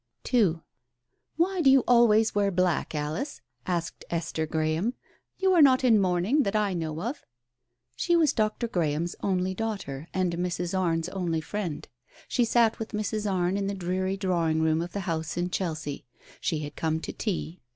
II" 0.33 0.55
Why 1.37 1.61
do 1.61 1.69
you 1.69 1.83
always 1.87 2.33
wear 2.33 2.49
black, 2.49 2.95
Alice?" 2.95 3.39
asked 3.67 4.03
Esther 4.09 4.47
Graham, 4.47 4.95
"You 5.37 5.53
are 5.53 5.61
not 5.61 5.83
in 5.83 6.01
mourning 6.01 6.41
that 6.41 6.55
I 6.55 6.73
know 6.73 7.03
of." 7.03 7.23
She 7.95 8.15
was 8.15 8.33
Dr. 8.33 8.67
Graham's 8.67 9.15
only 9.19 9.53
daughter 9.53 10.07
and 10.11 10.33
Mrs. 10.37 10.75
Arne's 10.75 11.09
only 11.09 11.39
friend. 11.39 11.87
She 12.27 12.45
sat 12.45 12.79
with 12.79 12.93
Mrs. 12.93 13.31
Arne 13.31 13.57
in 13.57 13.67
the 13.67 13.75
dreary 13.75 14.17
drawing 14.17 14.59
room 14.63 14.81
of 14.81 14.93
the 14.93 15.01
house 15.01 15.37
in 15.37 15.51
Chelsea. 15.51 16.07
She 16.39 16.61
had 16.61 16.75
come 16.75 16.99
to 17.01 17.13
tea. 17.13 17.61